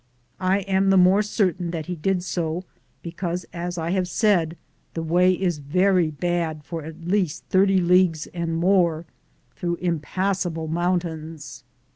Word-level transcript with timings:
I 0.39 0.61
am 0.61 0.89
the 0.89 0.97
more 0.97 1.21
certain 1.21 1.69
that 1.69 1.85
he 1.85 1.95
did 1.95 2.23
so, 2.23 2.63
because, 3.03 3.45
as 3.53 3.77
X 3.77 3.93
have 3.93 4.07
said, 4.07 4.57
the 4.95 5.03
way 5.03 5.31
is 5.31 5.59
very 5.59 6.09
bad 6.09 6.63
for 6.63 6.83
at 6.83 7.05
least 7.07 7.43
30 7.51 7.79
leagues 7.81 8.25
and 8.33 8.57
more, 8.57 9.05
through 9.55 9.75
impassable 9.75 10.67
mountains. 10.67 11.63